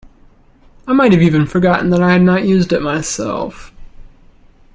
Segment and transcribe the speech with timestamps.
[0.87, 3.71] I might even have forgotten that I had not used it myself.